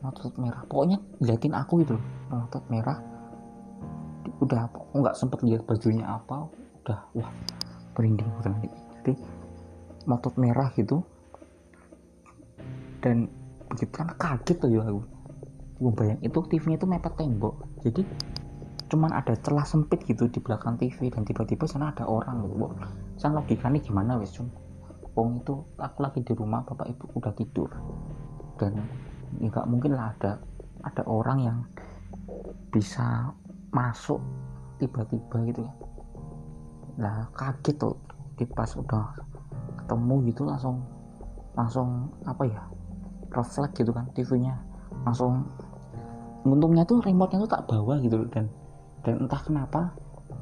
Melotot 0.00 0.32
merah. 0.40 0.64
Pokoknya 0.64 0.98
liatin 1.20 1.52
aku 1.52 1.84
itu 1.84 1.96
melotot 2.32 2.64
merah. 2.72 2.98
Udah 4.40 4.72
nggak 4.96 5.16
sempet 5.16 5.44
lihat 5.44 5.68
bajunya 5.68 6.08
apa 6.08 6.48
udah 6.80 7.00
wah 7.12 7.30
merinding 7.92 8.24
beneran 8.40 8.64
jadi 9.00 9.12
melotot 10.08 10.34
merah 10.40 10.72
gitu. 10.72 11.04
Dan 13.04 13.28
begitu 13.68 13.92
kan 13.92 14.08
kaget 14.16 14.56
tuh 14.56 14.70
ya 14.72 14.80
aku 14.82 15.00
gue 15.80 15.92
bayang 15.96 16.20
itu 16.20 16.38
TV-nya 16.44 16.76
itu 16.76 16.86
mepet 16.88 17.14
tembok. 17.16 17.56
Jadi 17.84 18.04
cuman 18.90 19.14
ada 19.14 19.38
celah 19.38 19.62
sempit 19.62 20.02
gitu 20.04 20.26
di 20.26 20.42
belakang 20.42 20.74
TV 20.74 21.14
dan 21.14 21.22
tiba-tiba 21.22 21.64
sana 21.70 21.94
ada 21.94 22.04
orang 22.10 22.42
gitu. 22.42 22.66
Sana 23.16 23.38
logikanya 23.38 23.78
gimana 23.78 24.18
wes 24.18 24.34
cum 24.34 24.50
Wong 25.14 25.42
itu 25.42 25.54
aku 25.78 25.98
lagi 26.06 26.22
di 26.22 26.32
rumah 26.34 26.62
bapak 26.62 26.86
ibu 26.90 27.06
udah 27.18 27.32
tidur. 27.34 27.70
Dan 28.58 28.78
nggak 29.38 29.66
mungkin 29.66 29.94
lah 29.94 30.14
ada 30.14 30.42
ada 30.86 31.02
orang 31.06 31.38
yang 31.42 31.58
bisa 32.70 33.34
masuk 33.74 34.22
tiba-tiba 34.78 35.36
gitu 35.50 35.60
ya. 35.66 35.72
Lah 36.98 37.26
kaget 37.34 37.78
tuh. 37.78 37.98
Di 38.38 38.48
pas 38.48 38.72
udah 38.72 39.12
ketemu 39.76 40.32
gitu 40.32 40.48
langsung 40.48 40.80
langsung 41.58 42.08
apa 42.24 42.46
ya 42.46 42.62
refleks 43.34 43.74
gitu 43.76 43.92
kan 43.92 44.08
TV-nya 44.16 44.54
langsung 45.04 45.44
untungnya 46.46 46.88
tuh 46.88 47.04
remote-nya 47.04 47.44
tuh 47.44 47.52
tak 47.52 47.68
bawa 47.68 48.00
gitu 48.00 48.24
dan 48.32 48.48
dan 49.06 49.24
entah 49.24 49.40
kenapa 49.40 49.92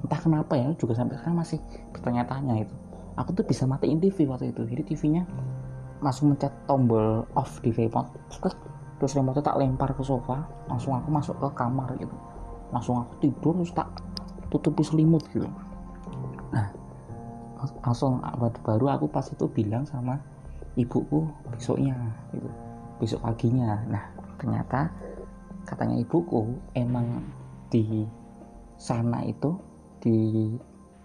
entah 0.05 0.21
kenapa 0.21 0.55
ya 0.55 0.71
juga 0.79 0.95
sampai 0.95 1.19
sekarang 1.19 1.39
masih 1.43 1.59
bertanya-tanya 1.95 2.67
itu 2.67 2.75
aku 3.19 3.35
tuh 3.35 3.45
bisa 3.45 3.67
matiin 3.67 3.99
TV 3.99 4.31
waktu 4.31 4.55
itu. 4.55 4.63
Jadi 4.63 4.83
TV-nya 4.95 5.27
langsung 5.99 6.31
mencet 6.31 6.55
tombol 6.71 7.27
off 7.35 7.59
di 7.59 7.75
remote 7.75 8.15
terus 8.99 9.15
remote 9.19 9.43
tak 9.43 9.59
lempar 9.59 9.91
ke 9.95 10.03
sofa 10.07 10.47
langsung 10.71 10.95
aku 10.95 11.11
masuk 11.11 11.35
ke 11.43 11.49
kamar 11.59 11.91
gitu. 11.99 12.15
Langsung 12.71 13.03
aku 13.03 13.19
tidur 13.19 13.59
terus 13.59 13.75
tak 13.75 13.91
tutupi 14.49 14.87
selimut 14.87 15.27
gitu. 15.35 15.51
Nah 16.55 16.71
langsung 17.83 18.23
baru 18.63 18.87
aku 18.95 19.11
pas 19.11 19.27
itu 19.27 19.51
bilang 19.51 19.83
sama 19.83 20.23
ibuku 20.79 21.27
besoknya 21.51 21.99
gitu 22.31 22.47
besok 23.03 23.27
paginya. 23.27 23.83
Nah 23.91 24.05
ternyata 24.39 24.95
katanya 25.67 25.99
ibuku 25.99 26.55
emang 26.79 27.27
di 27.69 28.07
sana 28.79 29.27
itu 29.27 29.59
di 29.99 30.55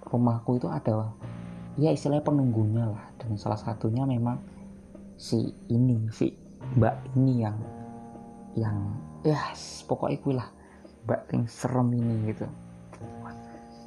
rumahku 0.06 0.62
itu 0.62 0.70
ada 0.70 1.10
ya 1.76 1.90
istilahnya 1.90 2.24
penunggunya 2.24 2.86
lah. 2.86 3.04
Dan 3.18 3.36
salah 3.36 3.58
satunya 3.58 4.06
memang 4.06 4.38
si 5.18 5.50
ini 5.74 6.06
si 6.14 6.30
mbak 6.78 6.96
ini 7.18 7.44
yang 7.44 7.58
yang 8.54 8.78
ya 9.26 9.40
pokoknya 9.90 10.18
gue 10.22 10.34
lah 10.38 10.50
mbak 11.10 11.22
yang 11.34 11.44
serem 11.50 11.90
ini 11.98 12.30
gitu. 12.30 12.46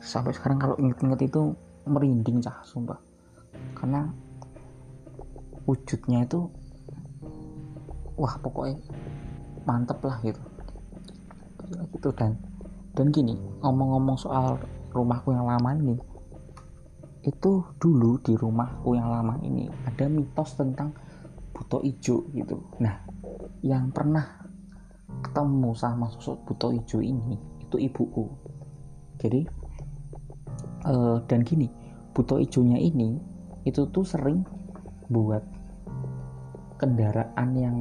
Sampai 0.02 0.35
sekarang 0.35 0.59
kalau 0.59 0.76
inget-inget 0.78 1.31
itu 1.31 1.55
merinding 1.87 2.43
cah 2.43 2.62
sumpah. 2.66 2.99
Karena 3.78 4.11
wujudnya 5.66 6.26
itu 6.26 6.50
wah 8.19 8.35
pokoknya 8.43 8.83
mantep 9.66 9.99
lah 10.02 10.19
gitu. 10.23 10.43
Gitu 11.95 12.09
dan 12.14 12.38
dan 12.96 13.12
gini 13.12 13.36
ngomong-ngomong 13.60 14.16
soal 14.16 14.56
rumahku 14.96 15.36
yang 15.36 15.44
lama 15.44 15.76
ini 15.76 16.00
itu 17.28 17.60
dulu 17.76 18.16
di 18.24 18.32
rumahku 18.32 18.96
yang 18.96 19.12
lama 19.12 19.36
ini 19.44 19.68
ada 19.84 20.08
mitos 20.08 20.56
tentang 20.56 20.96
buto 21.52 21.84
ijo 21.84 22.24
gitu. 22.32 22.56
Nah 22.80 23.04
yang 23.60 23.92
pernah 23.92 24.24
ketemu 25.20 25.76
sama 25.76 26.08
sosok 26.08 26.48
buto 26.48 26.72
ijo 26.72 27.04
ini 27.04 27.36
itu 27.60 27.76
ibuku. 27.76 28.24
Jadi 29.20 29.44
uh, 30.88 31.20
dan 31.28 31.44
gini 31.44 31.68
buto 32.16 32.40
ijonya 32.40 32.80
ini 32.80 33.20
itu 33.68 33.84
tuh 33.92 34.06
sering 34.06 34.46
buat 35.12 35.44
kendaraan 36.80 37.50
yang 37.52 37.76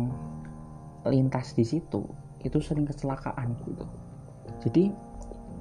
lintas 1.05 1.53
di 1.53 1.63
situ 1.63 2.03
itu 2.41 2.57
sering 2.59 2.89
kecelakaan 2.89 3.53
gitu 3.63 3.85
jadi 4.65 4.89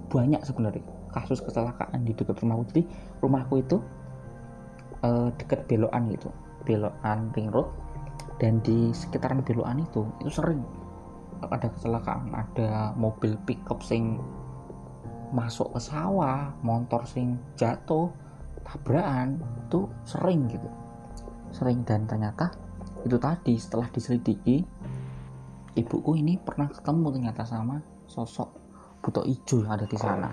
banyak 0.08 0.40
sebenarnya 0.40 0.84
kasus 1.14 1.38
kecelakaan 1.44 2.02
di 2.02 2.11
dekat 2.11 2.42
rumahku. 2.42 2.66
Jadi 2.75 2.82
rumahku 3.23 3.54
itu 3.62 3.76
uh, 5.06 5.30
dekat 5.38 5.68
belokan 5.70 6.11
gitu. 6.11 6.28
Belokan 6.66 7.30
ring 7.38 7.52
road. 7.54 7.70
Dan 8.42 8.58
di 8.66 8.90
sekitaran 8.90 9.46
belokan 9.46 9.87
itu 9.87 10.02
itu 10.25 10.30
sering 10.32 10.64
ada 11.44 11.70
kecelakaan. 11.70 12.34
Ada 12.34 12.99
mobil 12.99 13.38
pickup 13.46 13.84
sing 13.84 14.18
masuk 15.30 15.75
ke 15.75 15.80
sawah 15.82 16.54
motor 16.62 17.02
sing 17.06 17.38
jatuh 17.54 18.11
tabrakan 18.66 19.38
itu 19.68 19.87
sering 20.02 20.50
gitu. 20.50 20.66
Sering. 21.54 21.87
Dan 21.87 22.11
ternyata 22.11 22.50
itu 23.06 23.20
tadi 23.20 23.54
setelah 23.61 23.87
diselidiki 23.92 24.64
ibuku 25.78 26.16
ini 26.18 26.40
pernah 26.40 26.70
ketemu 26.73 27.06
ternyata 27.12 27.42
sama 27.44 27.82
sosok 28.08 28.63
buto 29.04 29.20
ijo 29.28 29.61
yang 29.61 29.76
ada 29.76 29.84
di 29.84 29.99
sana. 30.00 30.32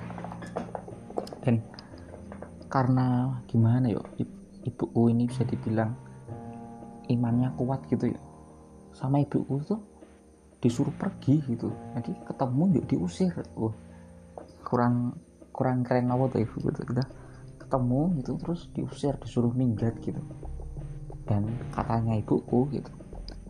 Dan 1.43 1.59
karena 2.71 3.35
gimana 3.51 3.91
yuk 3.91 4.07
ibuku 4.63 5.11
ini 5.11 5.27
bisa 5.27 5.43
dibilang 5.43 5.91
imannya 7.11 7.51
kuat 7.59 7.83
gitu 7.91 8.15
ya 8.15 8.21
sama 8.95 9.19
ibuku 9.19 9.59
tuh 9.67 9.83
disuruh 10.63 10.95
pergi 10.95 11.43
gitu. 11.51 11.67
Jadi 11.99 12.15
ketemu 12.23 12.79
yuk 12.79 12.85
diusir. 12.87 13.35
Uh 13.59 13.75
kurang 14.63 15.19
kurang 15.51 15.83
keren 15.83 16.07
apa 16.07 16.31
tuh 16.31 16.47
ibu 16.47 16.55
gitu. 16.71 16.79
Kita 16.87 17.03
ketemu 17.59 18.01
gitu 18.23 18.31
terus 18.39 18.71
diusir 18.71 19.19
disuruh 19.19 19.51
minggat 19.51 19.99
gitu. 19.99 20.23
Dan 21.27 21.51
katanya 21.75 22.15
ibuku 22.15 22.71
gitu 22.71 22.91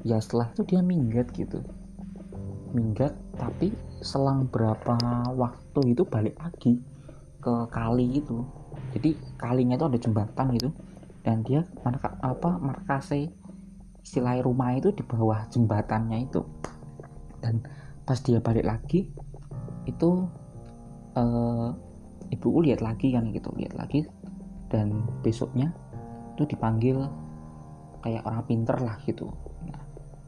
ya 0.01 0.17
setelah 0.17 0.49
itu 0.49 0.65
dia 0.65 0.81
minggat 0.81 1.29
gitu. 1.37 1.61
Minggat 2.73 3.13
tapi 3.37 3.69
selang 4.01 4.50
berapa 4.50 4.98
waktu 5.38 5.93
itu 5.93 6.03
balik 6.05 6.38
lagi 6.41 6.81
ke 7.41 7.53
kali 7.70 8.22
itu. 8.22 8.46
Jadi 8.93 9.17
kalinya 9.38 9.77
itu 9.77 9.86
ada 9.88 10.00
jembatan 10.01 10.48
gitu. 10.58 10.70
Dan 11.22 11.46
dia 11.46 11.62
marka, 11.86 12.17
apa 12.22 12.58
markase 12.58 13.29
istilah 14.01 14.41
rumah 14.41 14.74
itu 14.74 14.89
di 14.93 15.05
bawah 15.05 15.46
jembatannya 15.53 16.25
itu. 16.25 16.41
Dan 17.41 17.62
pas 18.05 18.17
dia 18.22 18.41
balik 18.41 18.65
lagi 18.65 19.05
itu 19.86 20.10
uh, 21.17 21.70
ibuku 22.34 22.70
lihat 22.70 22.81
lagi 22.81 23.13
kan 23.13 23.29
gitu 23.29 23.53
lihat 23.58 23.77
lagi. 23.77 24.05
Dan 24.70 25.05
besoknya 25.22 25.70
itu 26.34 26.50
dipanggil 26.50 27.05
kayak 28.01 28.25
orang 28.25 28.46
pinter 28.50 28.77
lah 28.81 28.98
gitu. 29.05 29.29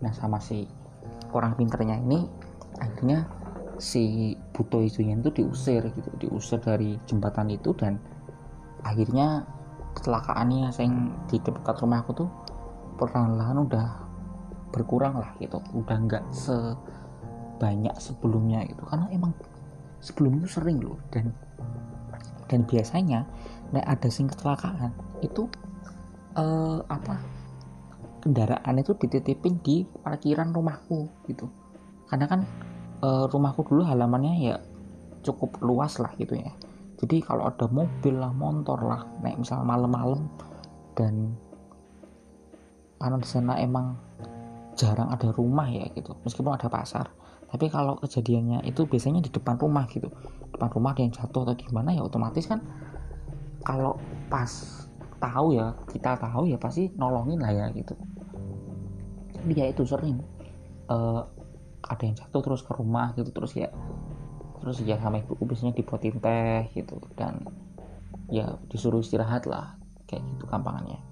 Nah 0.02 0.14
sama 0.14 0.38
si 0.38 0.70
orang 1.34 1.58
pinternya 1.58 1.98
ini 1.98 2.30
akhirnya 2.78 3.26
si 3.84 4.32
buto 4.56 4.80
isunya 4.80 5.20
itu 5.20 5.44
diusir 5.44 5.84
gitu 5.92 6.10
diusir 6.16 6.64
dari 6.64 6.96
jembatan 7.04 7.52
itu 7.52 7.76
dan 7.76 8.00
akhirnya 8.88 9.44
kecelakaannya 10.00 10.72
yang 10.72 11.12
di 11.28 11.38
dekat 11.44 11.76
rumah 11.84 12.00
aku 12.00 12.24
tuh 12.24 12.30
perlahan-lahan 12.96 13.60
udah 13.68 13.88
berkurang 14.74 15.20
lah 15.20 15.36
gitu 15.38 15.62
udah 15.76 15.98
nggak 16.10 16.26
sebanyak 16.34 17.94
sebelumnya 18.02 18.66
gitu. 18.66 18.82
Karena 18.90 19.06
emang 19.14 19.36
sebelum 20.02 20.42
itu 20.42 20.48
sering 20.50 20.82
loh 20.82 20.98
dan 21.14 21.30
dan 22.50 22.66
biasanya 22.68 23.28
nah 23.72 23.84
ada 23.86 24.10
sing 24.10 24.30
kecelakaan 24.30 24.94
itu 25.26 25.50
eh, 26.38 26.80
apa 26.90 27.22
kendaraan 28.24 28.80
itu 28.80 28.96
dititipin 28.96 29.60
di 29.62 29.86
parkiran 29.86 30.56
rumahku 30.56 31.12
gitu. 31.30 31.52
Karena 32.10 32.26
kan 32.26 32.42
uh, 33.04 33.26
rumahku 33.28 33.68
dulu 33.68 33.84
halamannya 33.84 34.34
ya 34.40 34.56
cukup 35.24 35.60
luas 35.60 36.00
lah 36.00 36.16
gitu 36.16 36.40
ya. 36.40 36.52
Jadi 37.04 37.20
kalau 37.20 37.52
ada 37.52 37.68
mobil 37.68 38.16
lah 38.16 38.32
motor 38.32 38.80
lah 38.80 39.04
naik 39.20 39.44
misalnya 39.44 39.68
malam-malam 39.68 40.24
dan 40.96 41.36
karena 42.96 43.20
di 43.20 43.28
sana 43.28 43.60
emang 43.60 44.00
jarang 44.80 45.12
ada 45.12 45.36
rumah 45.36 45.68
ya 45.68 45.84
gitu 45.92 46.16
meskipun 46.24 46.56
ada 46.56 46.72
pasar. 46.72 47.12
Tapi 47.52 47.70
kalau 47.70 48.00
kejadiannya 48.00 48.66
itu 48.66 48.88
biasanya 48.88 49.20
di 49.20 49.30
depan 49.30 49.60
rumah 49.60 49.86
gitu. 49.92 50.10
Depan 50.56 50.70
rumah 50.72 50.96
ada 50.96 51.04
yang 51.04 51.14
jatuh 51.14 51.44
atau 51.44 51.56
gimana 51.60 51.92
ya 51.92 52.02
otomatis 52.02 52.48
kan 52.48 52.64
kalau 53.68 54.00
pas 54.32 54.50
tahu 55.20 55.56
ya 55.56 55.76
kita 55.92 56.20
tahu 56.20 56.52
ya 56.52 56.58
pasti 56.58 56.88
nolongin 56.96 57.44
lah 57.44 57.52
ya 57.52 57.66
gitu. 57.76 57.94
Dia 59.44 59.70
itu 59.76 59.84
sering 59.84 60.24
uh, 60.88 61.28
ada 61.94 62.04
yang 62.04 62.18
jatuh 62.18 62.42
terus 62.42 62.66
ke 62.66 62.74
rumah 62.74 63.14
gitu 63.14 63.30
terus 63.30 63.54
ya 63.54 63.70
terus 64.64 64.80
ya 64.82 64.96
sama 64.98 65.20
ibu 65.20 65.36
biasanya 65.44 65.76
dibuatin 65.76 66.18
teh 66.24 66.72
gitu 66.74 66.98
dan 67.20 67.44
ya 68.32 68.56
disuruh 68.72 69.04
istirahat 69.04 69.44
lah 69.46 69.76
kayak 70.08 70.24
gitu 70.24 70.48
gampangannya. 70.48 71.04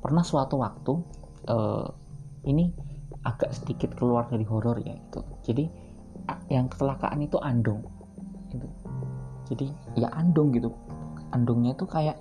Pernah 0.00 0.24
suatu 0.24 0.58
waktu 0.58 0.92
uh, 1.52 1.86
ini 2.48 2.72
agak 3.26 3.52
sedikit 3.52 3.92
keluar 3.98 4.30
dari 4.30 4.46
horor 4.46 4.78
ya 4.80 4.94
itu 4.94 5.20
jadi 5.42 5.66
yang 6.48 6.70
kecelakaan 6.72 7.20
itu 7.20 7.36
andong 7.42 7.84
gitu. 8.54 8.66
Jadi 9.52 9.66
ya 10.00 10.08
andong 10.16 10.56
gitu. 10.56 10.72
Andongnya 11.34 11.76
itu 11.76 11.84
kayak 11.84 12.16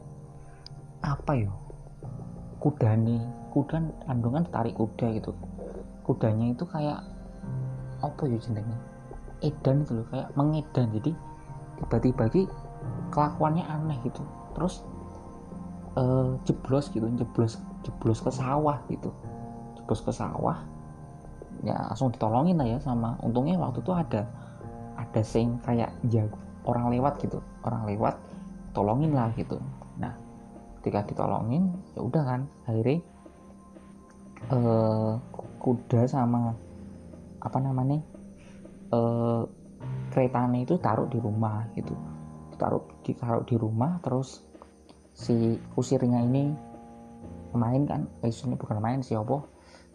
apa 1.06 1.32
ya 1.38 1.54
kuda 2.60 2.98
nih 2.98 3.22
kuda 3.54 3.78
andongan 4.12 4.44
tarik 4.52 4.76
kuda 4.76 5.16
gitu. 5.16 5.32
Kudanya 6.04 6.52
itu 6.52 6.68
kayak 6.68 7.15
apa 8.06 8.30
ya 8.30 8.38
jenengnya? 8.38 8.80
Edan 9.42 9.84
gitu 9.84 10.02
loh 10.02 10.08
kayak 10.14 10.30
mengedan. 10.38 10.88
Jadi 10.94 11.12
tiba-tiba 11.82 12.22
lagi 12.30 12.44
kelakuannya 13.12 13.64
aneh 13.66 13.98
gitu. 14.06 14.22
Terus 14.56 14.86
uh, 16.00 16.38
jeblos 16.48 16.92
gitu 16.94 17.08
jeblos 17.18 17.60
jeblos 17.84 18.20
ke 18.22 18.32
sawah 18.32 18.80
gitu. 18.88 19.12
Jeblos 19.82 20.02
ke 20.06 20.12
sawah 20.14 20.62
ya 21.64 21.74
langsung 21.88 22.12
ditolongin 22.12 22.60
lah 22.60 22.68
ya 22.68 22.78
sama 22.84 23.16
untungnya 23.24 23.56
waktu 23.56 23.80
itu 23.80 23.96
ada 23.96 24.28
ada 25.00 25.22
sing 25.24 25.58
kayak 25.64 25.92
ya 26.08 26.28
orang 26.68 26.92
lewat 26.94 27.20
gitu. 27.20 27.42
Orang 27.66 27.88
lewat 27.90 28.16
tolongin 28.76 29.16
lah 29.16 29.32
gitu. 29.36 29.60
Nah 30.00 30.14
ketika 30.80 31.02
ditolongin 31.08 31.74
ya 31.98 32.02
udah 32.06 32.24
kan 32.24 32.42
akhirnya 32.70 33.02
uh, 34.52 35.18
kuda 35.58 36.06
sama 36.06 36.54
apa 37.46 37.58
namanya 37.62 38.02
uh, 38.90 39.46
keretanya 40.10 40.66
itu 40.66 40.82
taruh 40.82 41.06
di 41.06 41.22
rumah 41.22 41.70
gitu. 41.78 41.94
Taruh 42.58 42.82
ditaruh 43.06 43.46
di 43.46 43.56
rumah 43.56 44.02
terus 44.02 44.42
si 45.14 45.62
kusirnya 45.78 46.26
ini 46.26 46.52
main 47.56 47.88
kan 47.88 48.10
eh 48.26 48.34
bukan 48.34 48.84
main 48.84 49.00
sih 49.00 49.16
apa 49.16 49.46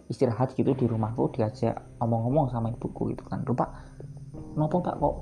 istirahat 0.08 0.56
gitu 0.56 0.72
di 0.72 0.88
rumahku 0.88 1.28
diajak 1.34 1.76
ngomong-ngomong 1.98 2.48
sama 2.54 2.70
ibuku 2.70 3.12
gitu 3.12 3.26
kan. 3.26 3.42
Lupa 3.42 3.66
nopo 4.54 4.82
pak 4.82 4.98
kok 4.98 5.16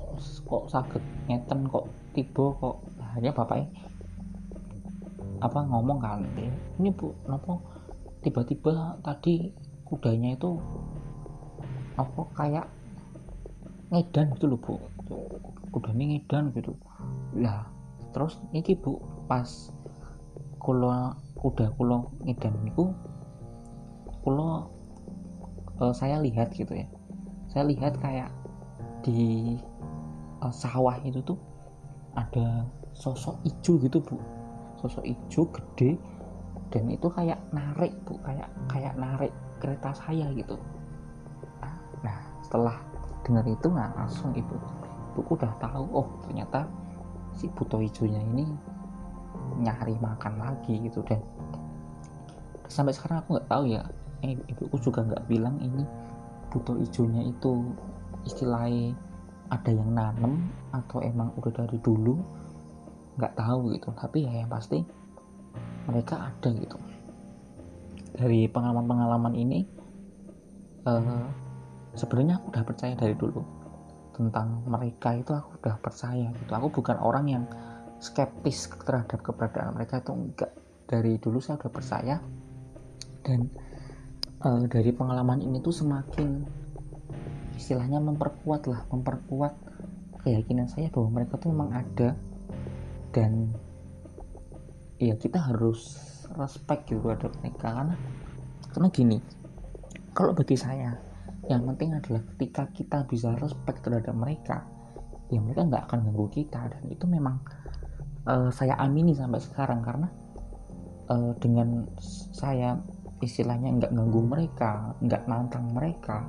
kok 0.45 0.63
sakit 0.69 1.03
ngeten 1.29 1.69
kok 1.69 1.85
tiba 2.13 2.45
kok 2.57 2.75
hanya 3.13 3.29
bapaknya 3.29 3.69
apa 5.39 5.59
ngomong 5.69 5.99
kan 6.01 6.19
ini 6.81 6.89
bu 6.91 7.13
nopo 7.29 7.61
tiba-tiba 8.19 8.99
tadi 9.05 9.53
kudanya 9.87 10.35
itu 10.35 10.59
apa 11.99 12.21
kayak 12.39 12.65
ngedan 13.91 14.31
gitu 14.39 14.45
loh 14.47 14.59
bu. 14.61 14.73
Kuda 15.69 15.91
ini 15.93 16.17
ngedan 16.17 16.55
gitu. 16.55 16.73
Lah 17.35 17.67
terus 18.15 18.39
ini 18.55 18.73
bu 18.79 18.97
pas 19.27 19.45
kulo 20.57 20.89
kuda 21.37 21.75
kulo 21.75 22.15
ngedan 22.25 22.55
itu 22.65 22.89
kulo 24.23 24.71
uh, 25.83 25.93
saya 25.93 26.23
lihat 26.23 26.55
gitu 26.55 26.71
ya. 26.71 26.87
Saya 27.51 27.67
lihat 27.67 27.99
kayak 27.99 28.31
di 29.03 29.57
uh, 30.39 30.53
sawah 30.53 30.95
itu 31.03 31.19
tuh 31.25 31.37
ada 32.15 32.63
sosok 32.95 33.41
hijau 33.43 33.75
gitu 33.83 33.99
bu. 33.99 34.15
Sosok 34.79 35.03
hijau 35.03 35.43
gede 35.51 35.99
dan 36.71 36.87
itu 36.87 37.09
kayak 37.11 37.41
narik 37.51 37.93
bu. 38.05 38.15
Kayak 38.21 38.49
kayak 38.69 38.93
narik 38.95 39.33
kereta 39.59 39.91
saya 39.91 40.31
gitu 40.37 40.55
setelah 42.49 42.81
dengar 43.21 43.45
itu 43.45 43.69
nah 43.69 43.93
langsung 43.93 44.33
ibu 44.33 44.57
ibuku 45.13 45.37
udah 45.37 45.53
tahu 45.61 45.85
oh 45.93 46.07
ternyata 46.25 46.65
si 47.37 47.45
buto 47.53 47.77
hijaunya 47.77 48.25
ini 48.33 48.49
nyari 49.59 49.95
makan 49.99 50.33
lagi 50.39 50.79
gitu. 50.87 51.03
Dan 51.05 51.21
sampai 52.69 52.93
sekarang 52.95 53.21
aku 53.21 53.37
nggak 53.37 53.49
tahu 53.49 53.63
ya 53.69 53.81
eh, 54.25 54.35
ibuku 54.35 54.75
juga 54.81 55.05
nggak 55.05 55.25
bilang 55.29 55.57
ini 55.61 55.83
buto 56.49 56.77
hijaunya 56.77 57.29
itu 57.29 57.69
istilahnya 58.25 58.97
ada 59.49 59.71
yang 59.73 59.89
nanem 59.93 60.45
atau 60.69 61.01
emang 61.01 61.33
udah 61.37 61.51
dari 61.53 61.77
dulu 61.81 62.17
nggak 63.17 63.33
tahu 63.37 63.75
gitu. 63.75 63.89
Tapi 63.93 64.17
ya 64.25 64.31
yang 64.45 64.49
pasti 64.49 64.81
mereka 65.85 66.29
ada 66.33 66.49
gitu. 66.53 66.77
Dari 68.19 68.49
pengalaman-pengalaman 68.51 69.33
ini 69.37 69.59
uh, 70.83 71.23
sebenarnya 71.97 72.37
aku 72.37 72.53
udah 72.53 72.63
percaya 72.65 72.93
dari 72.93 73.15
dulu 73.17 73.41
tentang 74.13 74.67
mereka 74.67 75.15
itu 75.15 75.31
aku 75.31 75.63
udah 75.63 75.75
percaya 75.79 76.27
gitu. 76.35 76.51
Aku 76.51 76.67
bukan 76.69 76.99
orang 76.99 77.25
yang 77.31 77.43
skeptis 78.03 78.67
terhadap 78.83 79.23
keberadaan 79.23 79.75
mereka 79.79 80.03
itu 80.03 80.11
enggak. 80.11 80.51
Dari 80.89 81.21
dulu 81.21 81.39
saya 81.39 81.61
udah 81.61 81.71
percaya 81.71 82.15
dan 83.23 83.47
uh, 84.43 84.63
dari 84.67 84.91
pengalaman 84.91 85.39
ini 85.39 85.61
tuh 85.61 85.71
semakin 85.71 86.43
istilahnya 87.55 87.99
memperkuat 87.99 88.71
lah 88.71 88.87
memperkuat 88.89 89.53
keyakinan 90.23 90.67
saya 90.67 90.87
bahwa 90.91 91.21
mereka 91.21 91.39
tuh 91.39 91.51
memang 91.51 91.71
ada 91.75 92.15
dan 93.15 93.51
ya 94.99 95.15
kita 95.15 95.39
harus 95.39 95.95
respect 96.35 96.91
juga 96.91 97.15
terhadap 97.15 97.39
mereka. 97.39 97.67
Karena 97.71 97.95
karena 98.69 98.87
gini 98.91 99.17
kalau 100.11 100.35
bagi 100.35 100.59
saya 100.59 101.08
yang 101.49 101.65
penting 101.65 101.97
adalah 101.97 102.21
ketika 102.35 102.69
kita 102.69 102.97
bisa 103.09 103.33
respect 103.41 103.81
terhadap 103.81 104.13
mereka 104.13 104.69
ya 105.29 105.41
mereka 105.41 105.65
nggak 105.65 105.83
akan 105.89 105.99
ganggu 106.09 106.27
kita. 106.29 106.61
Dan 106.69 106.83
itu 106.89 107.05
memang 107.09 107.41
uh, 108.29 108.53
saya 108.53 108.77
amini 108.77 109.17
sampai 109.17 109.41
sekarang. 109.41 109.81
Karena 109.81 110.07
uh, 111.09 111.33
dengan 111.41 111.89
saya 112.33 112.77
istilahnya 113.19 113.81
nggak 113.81 113.91
ganggu 113.91 114.21
mereka 114.23 114.95
nggak 115.03 115.27
nantang 115.27 115.75
mereka 115.75 116.23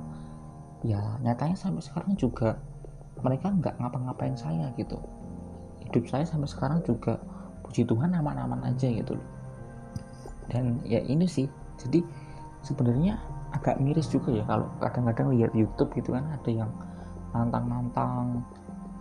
ya 0.81 0.99
nyatanya 1.23 1.55
sampai 1.55 1.79
sekarang 1.79 2.17
juga 2.19 2.57
mereka 3.21 3.53
nggak 3.53 3.77
ngapa-ngapain 3.77 4.33
saya 4.33 4.73
gitu. 4.75 4.97
Hidup 5.85 6.09
saya 6.09 6.25
sampai 6.25 6.49
sekarang 6.49 6.81
juga 6.81 7.21
puji 7.61 7.85
Tuhan 7.85 8.11
aman-aman 8.11 8.67
aja 8.67 8.89
gitu 8.89 9.15
dan 10.51 10.83
ya 10.83 10.99
ini 11.07 11.23
sih 11.23 11.47
jadi 11.79 12.03
sebenarnya 12.67 13.15
agak 13.51 13.77
miris 13.83 14.07
juga 14.07 14.31
ya 14.31 14.43
kalau 14.47 14.67
kadang-kadang 14.79 15.35
lihat 15.35 15.51
YouTube 15.51 15.91
gitu 15.95 16.15
kan 16.15 16.23
ada 16.31 16.49
yang 16.49 16.71
nantang-nantang 17.35 18.43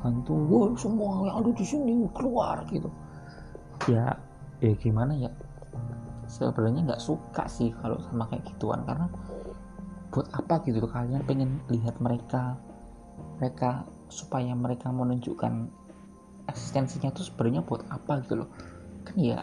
hantu 0.00 0.34
wah 0.48 0.70
semua 0.74 1.28
yang 1.28 1.36
ada 1.44 1.50
di 1.54 1.64
sini 1.66 1.94
keluar 2.16 2.64
gitu. 2.70 2.88
Ya 3.88 4.16
ya 4.60 4.72
gimana 4.76 5.12
ya? 5.16 5.30
Sebenarnya 6.30 6.94
nggak 6.94 7.02
suka 7.02 7.46
sih 7.50 7.74
kalau 7.82 7.98
sama 8.06 8.26
kayak 8.30 8.46
gituan 8.46 8.82
karena 8.86 9.06
buat 10.10 10.26
apa 10.34 10.62
gitu? 10.66 10.82
Kalian 10.86 11.22
pengen 11.26 11.62
lihat 11.70 11.98
mereka 12.02 12.58
mereka 13.38 13.86
supaya 14.10 14.52
mereka 14.54 14.90
menunjukkan 14.90 15.70
eksistensinya 16.50 17.14
tuh 17.14 17.26
sebenarnya 17.26 17.62
buat 17.62 17.86
apa 17.90 18.24
gitu 18.26 18.42
loh? 18.42 18.50
Kan 19.06 19.16
ya 19.20 19.42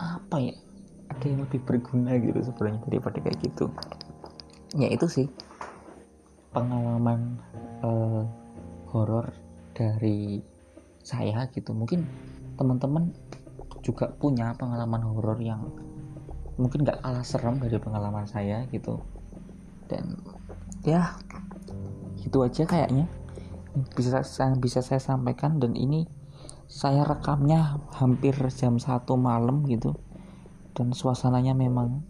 apa 0.00 0.36
ya 0.40 0.54
ada 1.20 1.36
yang 1.36 1.44
lebih 1.44 1.60
berguna 1.68 2.16
gitu 2.16 2.40
sebenarnya 2.40 2.80
daripada 2.88 3.20
kayak 3.20 3.36
gitu. 3.44 3.68
Ya 4.72 4.88
itu 4.88 5.04
sih. 5.04 5.28
Pengalaman 6.56 7.36
uh, 7.84 8.24
horor 8.88 9.28
dari 9.76 10.40
saya 11.04 11.44
gitu. 11.52 11.76
Mungkin 11.76 12.08
teman-teman 12.56 13.12
juga 13.84 14.08
punya 14.16 14.56
pengalaman 14.56 15.04
horor 15.04 15.36
yang 15.44 15.68
mungkin 16.56 16.88
gak 16.88 17.04
kalah 17.04 17.20
serem 17.20 17.60
dari 17.60 17.76
pengalaman 17.76 18.24
saya 18.24 18.64
gitu. 18.72 19.04
Dan 19.92 20.16
ya 20.88 21.20
itu 22.24 22.40
aja 22.40 22.64
kayaknya. 22.64 23.04
Bisa 23.92 24.24
saya 24.24 24.56
bisa 24.56 24.80
saya 24.80 25.04
sampaikan 25.04 25.60
dan 25.60 25.76
ini 25.76 26.08
saya 26.64 27.04
rekamnya 27.04 27.76
hampir 27.92 28.32
jam 28.56 28.80
satu 28.80 29.20
malam 29.20 29.68
gitu 29.68 30.00
dan 30.80 30.96
suasananya 30.96 31.52
memang 31.52 32.00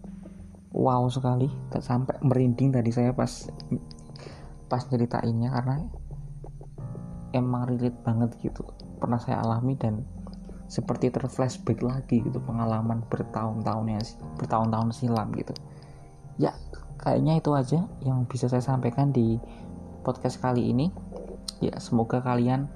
wow 0.71 1.03
sekali. 1.11 1.51
Tak 1.67 1.83
sampai 1.83 2.15
merinding 2.23 2.71
tadi 2.71 2.87
saya 2.95 3.11
pas 3.11 3.51
pas 4.71 4.79
ceritainnya 4.87 5.51
karena 5.51 5.83
emang 7.35 7.67
relate 7.67 7.99
banget 7.99 8.31
gitu. 8.39 8.63
Pernah 9.03 9.19
saya 9.19 9.43
alami 9.43 9.75
dan 9.75 10.07
seperti 10.71 11.11
terflashback 11.11 11.83
lagi 11.83 12.23
gitu. 12.23 12.39
Pengalaman 12.39 13.03
bertahun-tahun 13.11 13.91
ya 13.91 13.99
bertahun-tahun 14.39 14.95
silam 14.95 15.35
gitu. 15.35 15.51
Ya 16.39 16.55
kayaknya 17.03 17.43
itu 17.43 17.51
aja 17.51 17.91
yang 18.07 18.23
bisa 18.23 18.47
saya 18.47 18.63
sampaikan 18.63 19.11
di 19.11 19.35
podcast 20.07 20.39
kali 20.39 20.71
ini. 20.71 20.87
Ya 21.59 21.75
semoga 21.83 22.23
kalian 22.23 22.71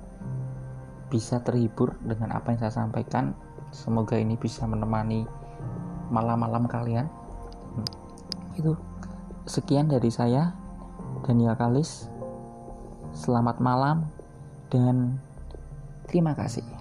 bisa 1.08 1.40
terhibur 1.40 1.96
dengan 2.04 2.36
apa 2.36 2.52
yang 2.52 2.60
saya 2.68 2.84
sampaikan. 2.84 3.32
Semoga 3.72 4.20
ini 4.20 4.36
bisa 4.36 4.68
menemani 4.68 5.45
malam-malam 6.12 6.68
kalian 6.70 7.08
itu 8.56 8.76
sekian 9.46 9.92
dari 9.92 10.10
saya 10.10 10.56
Daniel 11.24 11.58
Kalis. 11.58 12.10
Selamat 13.16 13.64
malam 13.64 14.12
dan 14.68 15.24
terima 16.12 16.36
kasih 16.36 16.75